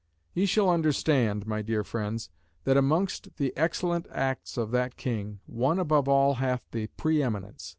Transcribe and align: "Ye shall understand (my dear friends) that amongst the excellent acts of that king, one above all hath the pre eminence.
"Ye 0.33 0.47
shall 0.47 0.67
understand 0.71 1.45
(my 1.45 1.61
dear 1.61 1.83
friends) 1.83 2.31
that 2.63 2.75
amongst 2.75 3.37
the 3.37 3.55
excellent 3.55 4.07
acts 4.09 4.57
of 4.57 4.71
that 4.71 4.97
king, 4.97 5.41
one 5.45 5.77
above 5.77 6.09
all 6.09 6.33
hath 6.41 6.63
the 6.71 6.87
pre 6.97 7.21
eminence. 7.21 7.69